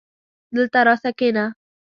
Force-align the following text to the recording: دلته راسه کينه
دلته 0.55 0.79
راسه 0.87 1.09
کينه 1.19 1.45